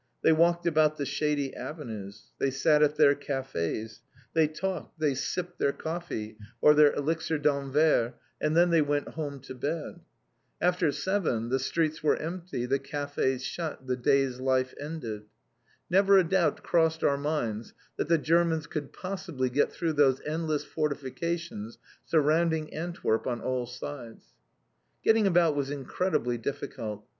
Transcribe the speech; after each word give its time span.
They 0.23 0.31
walked 0.33 0.65
about 0.65 0.97
the 0.97 1.05
shady 1.05 1.55
avenues. 1.55 2.31
They 2.39 2.49
sat 2.49 2.81
at 2.81 2.95
their 2.95 3.13
cafés, 3.13 3.99
they 4.33 4.47
talked, 4.47 4.99
they 4.99 5.13
sipped 5.13 5.59
their 5.59 5.71
coffee, 5.71 6.37
or 6.59 6.73
their 6.73 6.91
"Elixir 6.93 7.37
d'Anvers" 7.37 8.13
and 8.41 8.57
then 8.57 8.71
they 8.71 8.81
went 8.81 9.09
home 9.09 9.39
to 9.41 9.53
bed. 9.53 9.99
After 10.59 10.91
seven 10.91 11.49
the 11.49 11.59
streets 11.59 12.01
were 12.01 12.15
empty, 12.15 12.65
the 12.65 12.79
cafés 12.79 13.41
shut, 13.41 13.85
the 13.85 13.95
day's 13.95 14.39
life 14.39 14.73
ended. 14.79 15.25
Never 15.87 16.17
a 16.17 16.23
doubt 16.23 16.63
crossed 16.63 17.03
our 17.03 17.15
minds 17.17 17.75
that 17.97 18.07
the 18.09 18.17
Germans 18.17 18.65
could 18.65 18.91
possibly 18.91 19.51
get 19.51 19.71
through 19.71 19.93
those 19.93 20.19
endless 20.25 20.63
fortifications 20.63 21.77
surrounding 22.07 22.73
Antwerp 22.73 23.27
on 23.27 23.39
all 23.39 23.67
sides. 23.67 24.25
Getting 25.03 25.27
about 25.27 25.55
was 25.55 25.69
incredibly 25.69 26.39
difficult. 26.39 27.05